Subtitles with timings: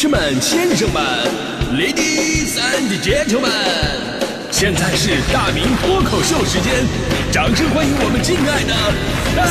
[0.00, 1.02] 士们、先生们
[1.74, 3.50] ，Ladies and Gentlemen，
[4.50, 6.86] 现在是大明脱口秀时间，
[7.30, 8.72] 掌声欢迎我们敬爱的
[9.36, 9.44] 大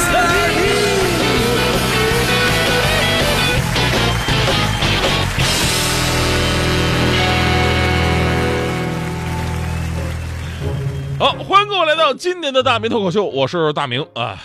[11.20, 11.20] 明！
[11.20, 14.42] 好，欢迎各位来到今年的大明脱口秀，我是大明啊。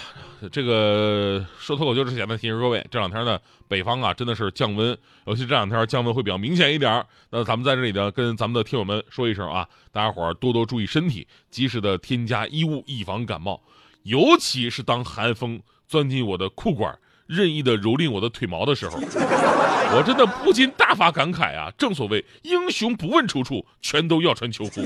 [0.50, 3.38] 这个说脱口秀之前呢，提醒各位，这两天呢，
[3.68, 4.96] 北方啊真的是降温，
[5.26, 7.04] 尤其这两天降温会比较明显一点。
[7.30, 13.62] 那咱们在这里呢，跟咱们的听友们说一声啊，大家伙儿多多注意身体，及时的添加衣物，以防感冒。
[14.02, 21.72] 尤其是当寒风钻进我的裤管，任意的蹂躏我的腿毛的时候，我真的不禁大发感慨啊！
[21.78, 24.82] 正所谓英雄不问出处，全都要穿秋裤。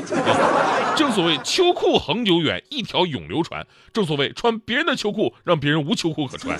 [0.96, 3.66] 正所谓秋裤恒久远，一条永流传。
[3.92, 6.58] 正所谓穿别人的秋裤，让别人无秋裤可穿。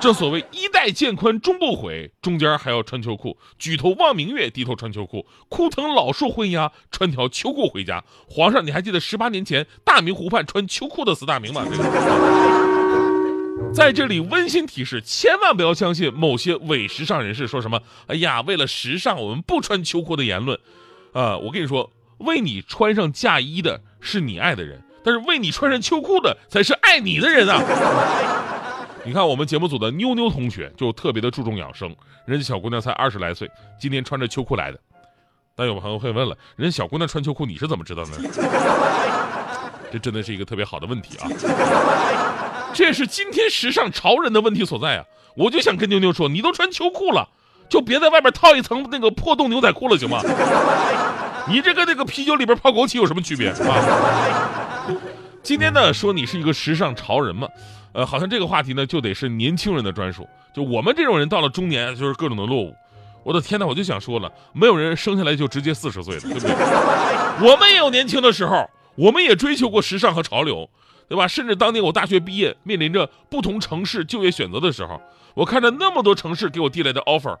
[0.00, 3.36] 正所谓衣带渐宽终不悔，中间还要穿秋裤。
[3.58, 5.26] 举头望明月，低头穿秋裤。
[5.48, 8.04] 枯藤老树昏鸦，穿条秋裤回家。
[8.28, 11.64] 皇上，你还记得十八年前大明湖畔穿秋裤的四大名吗？
[11.70, 12.75] 这个。
[13.74, 20.58] 在这里温馨提示，千万不要相信某些伪时尚人士说什么“哎呀，为了时尚，我们不穿秋裤”的言论。
[21.12, 27.62] 啊，我跟你说，为你穿上嫁衣的是你爱的人，但是为你穿上秋裤的才是爱你的人啊！
[29.04, 34.78] 你看，我们节目组的妞妞同学就特别的注重养生，人家小姑娘才二十来岁，今天穿着秋裤来的。
[35.54, 38.18] 但有朋友会问了，人家小姑娘穿秋裤，你是怎么知道呢？
[39.92, 41.30] 这真的是一个特别好的问题啊！
[42.76, 45.04] 这是今天时尚潮人的问题所在啊！
[45.34, 47.26] 我就想跟妞妞说，你都穿秋裤了，
[47.70, 50.20] 就别在外边套一层那个破洞牛仔裤了，行吗？
[51.48, 54.86] 你这跟那个啤酒里边泡枸杞有什么区别啊？
[55.42, 57.48] 今天呢，说你是一个时尚潮人嘛，
[57.94, 62.74] 呃，好像这个话题呢就得是年轻人的专属，就我们这种人到了中年就是各种的落伍。
[63.22, 66.50] 我的天哪，我就想说了，没有人生下来就直接四十岁的，对不对？
[67.40, 70.68] 我们也有年轻的时候，我们也追求过时尚和潮流。
[71.08, 71.28] 对吧？
[71.28, 75.00] 甚至当年我大学毕业，面临着不同城市就业选择的时候，
[75.34, 77.36] 我看着那么多城市给我递来的 offer，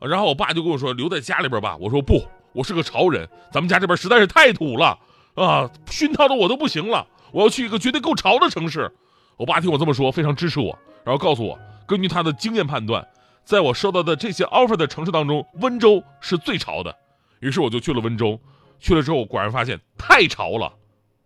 [0.00, 4.98] 然后我爸就跟我说：“留在家里边吧。”我说：“不，我是个潮人，咱们家这边实在是太土了
[5.34, 7.06] 啊，熏陶的我都不行了。
[7.32, 8.90] 我要去一个绝对够潮的城市。”
[9.36, 13.04] 我爸听我这么说，非常支持我，然后告诉我，根据他的经验判断，
[13.44, 16.96] 在我收到的这些 offer 的城市当中，温州是最潮的。
[17.40, 18.38] 于是我就去了温州，
[18.78, 20.72] 去了之后果然发现太潮了。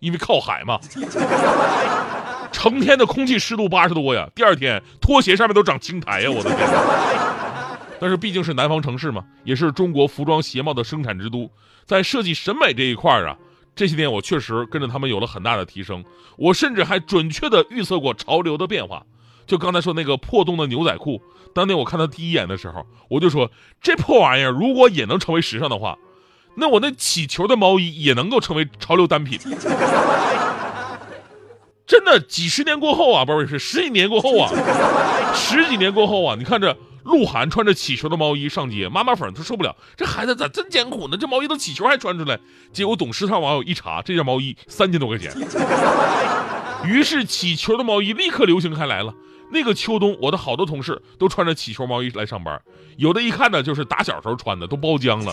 [0.00, 0.78] 因为靠海嘛，
[2.53, 6.69] 成天的空气湿度八十多呀，第二天拖鞋上面都长青苔呀，我的天！
[8.00, 11.50] 但是毕竟是南方城市嘛，也是中国服装鞋帽的生产之都，
[11.84, 13.37] 在设计审美这一块啊，
[13.75, 16.04] 这些年我确实跟着他们有了很大的提升。
[16.37, 19.03] 我甚至还准确的预测过潮流的变化。
[19.48, 21.20] 就刚才说那个破洞的牛仔裤，
[21.53, 23.50] 当年我看他第一眼的时候，我就说
[23.81, 25.98] 这破玩意儿如果也能成为时尚的话。
[26.60, 29.38] 那我那起球的毛衣也能够成为潮流单品，
[31.86, 34.50] 真的几十年过后啊，不是是十几年过后啊，
[35.34, 41.16] 十几年过后啊，你看这鹿晗穿着起球的毛衣上街，妈妈粉他受不了，这孩子咋真艰苦呢？
[41.16, 42.38] 这毛衣都起球还穿出来，
[42.72, 45.32] 结果懂时尚网友一查，这件毛衣三千多块钱，
[46.84, 49.14] 于是起球的毛衣立刻流行开来了。
[49.50, 52.60] 那个秋冬，我的好多同事都穿着起球毛衣来上班，
[52.98, 55.32] 有的一看呢就是打小时候穿的，都包浆了。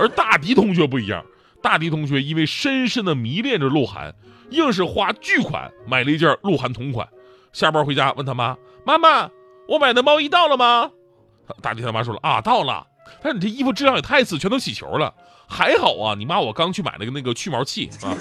[0.00, 1.22] 而大迪同学不一样，
[1.62, 4.14] 大迪同学因为深深的迷恋着鹿晗，
[4.48, 7.06] 硬是花巨款买了一件鹿晗同款。
[7.52, 8.56] 下班回家问他妈
[8.86, 9.28] ：“妈妈，
[9.68, 10.90] 我买的毛衣到了吗？”
[11.60, 12.86] 大迪他妈说了：“啊，到了。
[13.22, 15.12] 但是你这衣服质量也太次，全都起球了。
[15.46, 18.16] 还好啊，你妈我刚去买了个那个去毛器啊，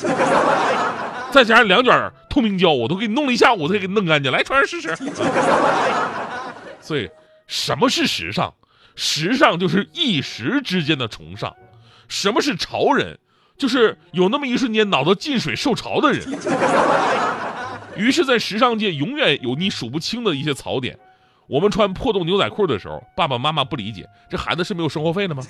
[1.31, 4.29] 再加上两卷透明胶，我都给你弄了一下午才给你弄干净。
[4.31, 4.94] 来，穿上试试。
[6.81, 7.09] 所以，
[7.47, 8.53] 什么是时尚？
[8.96, 11.56] 时尚就是一时之间的崇尚。”
[12.09, 13.18] 什么是潮人？
[13.58, 16.25] 就是有那么一瞬间脑子进水受潮的人。
[17.97, 20.97] 于是，在时尚界永远有你数不清的一些槽点。
[21.47, 25.44] 我们穿破洞牛仔裤的时候，爸爸妈妈不理解，这孩子是没有生活费的吗？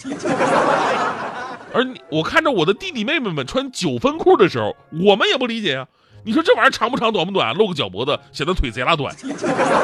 [1.72, 5.88] 而，我看着我的弟弟妹妹们穿九分裤的时候，我们也不理解呀。
[6.26, 9.16] 你说这玩意儿长不长，短不短，露个脚脖子，显得腿贼拉短，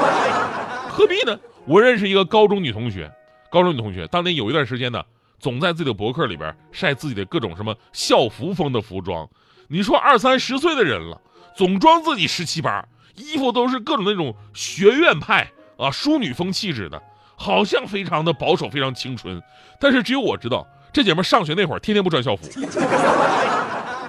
[0.89, 1.37] 何必呢？
[1.65, 3.11] 我认识一个高中女同学，
[3.51, 5.03] 高中女同学当年有一段时间呢。
[5.39, 9.29] 总在自己的博客里边晒自己的各种什么校服风的服装，
[9.67, 11.21] 你说二三十岁的人了，
[11.55, 12.85] 总装自己十七八，
[13.15, 17.01] 衣服都是各种那种学院派啊淑女风气质的，
[17.35, 19.41] 好像非常的保守，非常青春。
[19.79, 22.47] 但是只有我知道，这姐们上学那会儿天天不穿校服，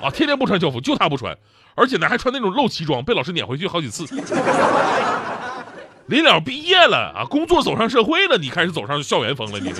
[0.02, 1.36] 啊，天天不穿校服，就她不穿，
[1.74, 4.06] 而且呢还穿那种露脐装，被老师撵回去好几次。
[6.06, 9.72] 临了毕业了啊，工作走上社会了，你开始走上校园风了，你。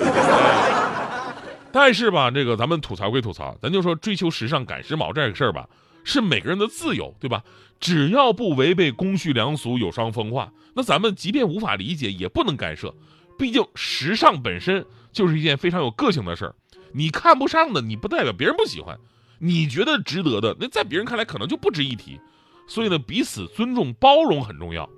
[1.71, 5.67] 但是吧，这个咱们吐槽归吐槽，咱就说追求时尚、赶时髦这个事儿吧，
[6.03, 7.43] 是每个人的自由，对吧？
[7.79, 12.93] 只要不违背公序良俗、有伤风化，那咱们即便无法理解，也不能干涉。
[13.37, 16.55] 毕竟时尚本身就是一件非常有个性的事儿，
[16.91, 18.95] 你看不上的，你不代表别人不喜欢；
[19.37, 22.19] 你觉得值得的，那在别人看来可能就不值一提。
[22.65, 24.89] 所以呢，彼此尊重、包容很重要。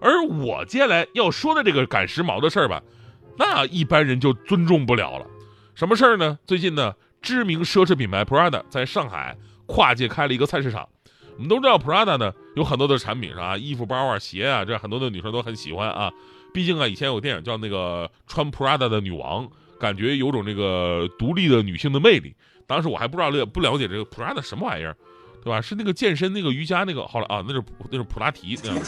[0.00, 2.82] 而 我接下来要说的这个赶时髦的事儿吧，
[3.36, 5.26] 那一般人就尊重不了了。
[5.74, 6.38] 什么事儿呢？
[6.46, 9.36] 最近呢，知名奢侈品牌 Prada 在上海
[9.66, 10.88] 跨界开了一个菜市场。
[11.36, 13.56] 我们都知道 Prada 呢有很多的产品是吧？
[13.56, 16.12] 衣服、包啊、鞋啊，这很多的女生都很喜欢啊。
[16.52, 19.48] 毕竟啊，以前有电影叫那个穿 Prada 的女王，
[19.80, 22.36] 感觉有种这个独立的女性的魅力。
[22.68, 24.96] 当时我还不知道了不了解这个 Prada 什么玩意儿，
[25.42, 25.60] 对吧？
[25.60, 27.60] 是那个健身那个瑜伽那个，后来啊，那是
[27.90, 28.78] 那是普拉提那样。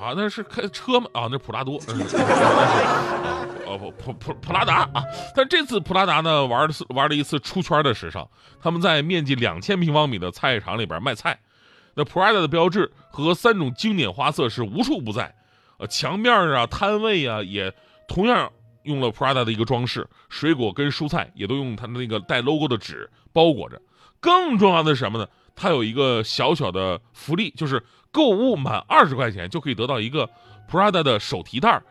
[0.00, 1.08] 啊，那是开车吗？
[1.12, 1.78] 啊，那是普拉多。
[1.78, 1.84] 啊
[3.78, 5.04] 普普普普拉达啊，
[5.34, 8.26] 但这次普拉达呢玩的是玩了一次出圈的时尚，
[8.60, 11.38] 他们在面积两千平方米的菜市场里边卖菜，
[11.94, 15.34] 那 Prada 的标志和三种经典花色是无处不在，
[15.78, 17.74] 呃，墙面啊、摊位啊也
[18.08, 18.50] 同样
[18.84, 23.82] 用了 Prada 的一个装饰，水果跟蔬菜也都用它的那个带 logo 的纸包裹着。
[24.20, 25.26] 更重要的是什么呢？
[25.54, 27.82] 它有一个小小的福利，就是
[28.16, 30.26] 购物满二十块钱就可以得到一个
[30.70, 31.82] Prada 的手提袋儿。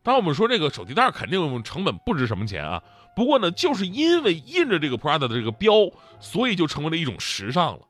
[0.00, 2.80] 当然，我们说这个手提袋儿肯定成本不值什么钱啊。
[3.16, 5.72] 不过呢，就是因为印着这个 Prada 的这个标，
[6.20, 7.80] 所以就成为了一种时尚了。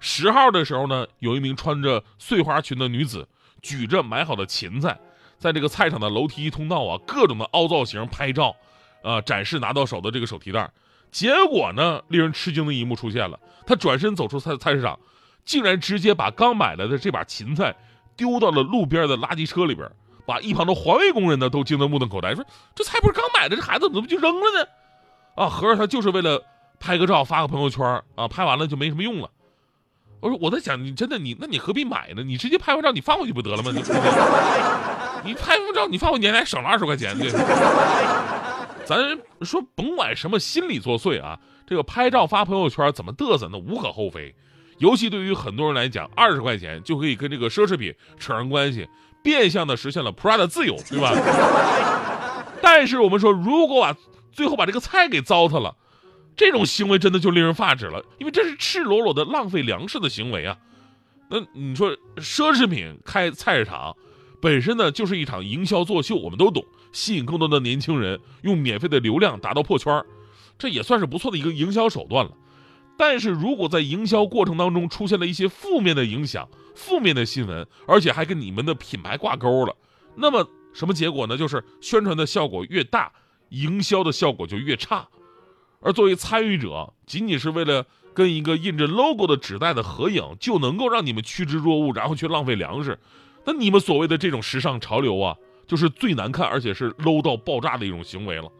[0.00, 3.28] 十号的时候呢，有一名穿着碎花裙的女子，
[3.60, 4.98] 举着买好的芹菜，
[5.36, 8.56] 在这个菜场的楼梯通道啊，各种的凹造型拍照，
[9.02, 10.72] 啊，展示拿到手的这个手提袋儿。
[11.10, 14.98] 结果呢，令人吃惊的一幕出现了，她转身走出菜菜市场，
[15.46, 17.74] 竟然直接把刚买来的这把芹菜
[18.14, 19.90] 丢到了路边的垃圾车里边。
[20.26, 22.44] 把一旁的环卫工人呢都惊得目瞪口呆，说
[22.74, 24.68] ：“这菜不是刚买的，这孩子怎么就扔了呢？”
[25.40, 26.42] 啊，合着他就是为了
[26.80, 29.30] 拍个照发个朋友圈啊，拍完了就没什么用了。
[30.18, 32.24] 我说我在想，你真的你，那你何必买呢？
[32.24, 33.70] 你直接拍完照你放回去不得了吗？
[33.72, 33.78] 你
[35.30, 37.30] 你拍完照你放回去还省了二十块钱，对。
[38.84, 38.98] 咱
[39.42, 41.38] 说甭管什么心理作祟啊，
[41.68, 44.34] 这个拍照发朋友圈怎么嘚瑟那无可厚非，
[44.78, 48.88] 尤其对于很多人来讲，二十块钱就可以跟这个奢侈品扯上关系。
[49.22, 51.12] 变相的实现了 Prada 自由，对吧？
[52.62, 53.96] 但是我们说，如果把
[54.30, 55.74] 最后把这个菜给糟蹋了，
[56.36, 60.56] 这种行为真的就令人发指了，因为这是赤裸裸的浪费粮食的行为啊！
[61.28, 63.96] 那你说奢侈品开菜市场，
[64.40, 70.04] 本身呢就是一场营销作秀，我们都懂，吸引更多的年轻人，用免费的流量达到破圈
[70.56, 72.30] 这也算是不错的一个营销手段了。
[72.98, 79.76] 但是如果在营销过程当中出现了一些负面的影响、负面的新闻，而且还跟你们的品牌挂钩了，
[80.14, 81.36] 那么什么结果呢？
[81.36, 83.12] 就是宣传的效果越大，
[83.50, 85.06] 营销的效果就越差。
[85.80, 92.98] 而作为参与者，仅仅是为了跟一个印着 logo 的纸袋的合影，就能够让你们趋之若鹜，然后去浪费粮食，
[93.44, 98.50] 那你们所谓的这种时尚潮流啊，就是最难看而且是 low 到爆炸的一种行为了。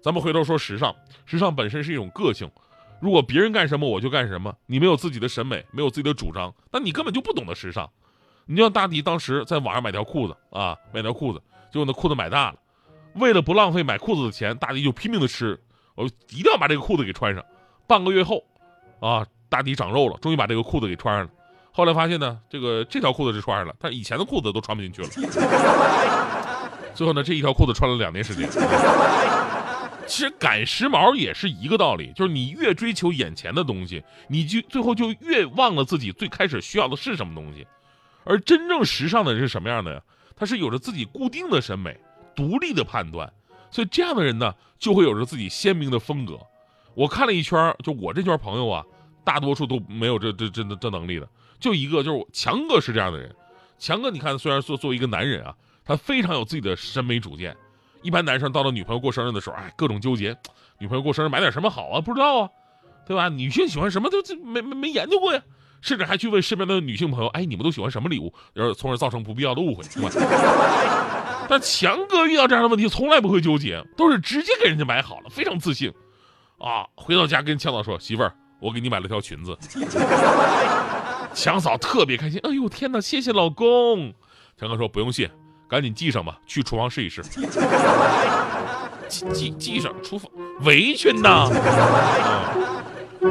[0.00, 0.94] 咱们回头说时尚，
[1.24, 2.50] 时尚本身是一种个性。
[3.00, 7.88] 如果别人干什么我就干什么，你没有自己的审美，没有自己的主张，那你根本就不懂得时尚。
[8.46, 12.56] 你就像大迪当时在网上买条裤子啊，买条裤子，结果那裤子买大了，
[13.14, 15.60] 为了不浪费买裤子的钱，大迪就拼命的吃，
[15.94, 17.44] 我一定要把这个裤子给穿上。
[17.86, 18.42] 半个月后，
[19.00, 21.30] 啊，大迪长肉了，终于把这个裤子给穿上了。
[21.72, 25.08] 后来发现呢，这个这条裤子是穿上了，但以前的裤子都穿不进去了。
[26.94, 28.48] 最后呢，这一条裤子穿了两年时间。
[30.16, 37.66] 其实赶时髦也是一个道理，就是你越追求眼前的东西，你就最后就越忘了自己最开始需要的是什么东西。
[38.24, 40.00] 而真正时尚的人是什么样的呀？
[40.34, 41.94] 他是有着自己固定的审美、
[42.34, 43.30] 独立的判断，
[43.70, 46.38] 所以这样的人呢，就会有着自己鲜明的风格。
[46.94, 48.82] 我看了一圈，就我这圈朋友啊，
[49.22, 51.28] 大多数都没有这这这这能力的，
[51.60, 53.36] 就一个就是强哥是这样的人。
[53.78, 55.54] 强哥，你看，虽然说作为一个男人啊，
[55.84, 57.54] 他非常有自己的审美主见。
[58.06, 60.36] 一般男生到了女朋友过生日的时候，哎，各种纠结，
[60.78, 62.00] 女朋友过生日买点什么好啊？
[62.00, 62.50] 不知道啊，
[63.04, 63.28] 对吧？
[63.28, 65.42] 女性喜欢什么都这没没没研究过呀，
[65.80, 68.32] 甚至还去问身边的女性朋友，哎，你们都喜欢什么礼物？
[68.54, 69.82] 然后从而造成不必要的误会，
[71.50, 75.92] 但强哥遇到这样的问题从来不会纠结，都是直接给人家买好了，非常自信。
[76.58, 79.58] 啊，回到家跟强嫂说，媳妇儿，我给你买了条裙子。
[81.34, 84.14] 强嫂特别开心，哎呦天哪，谢谢老公。
[84.56, 85.28] 强哥说不用谢。
[85.68, 87.22] 赶紧系上吧，去厨房试一试。
[89.08, 90.30] 系系系上，厨房
[90.62, 91.48] 围裙呐。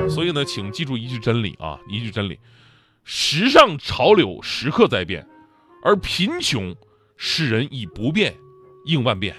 [0.10, 2.39] 所以呢，请记住一句真理啊，一句真理：
[3.04, 5.25] 时尚潮流时刻在变，
[5.84, 6.75] 而贫穷
[7.18, 8.36] 使人以不变
[8.86, 9.36] 应万变。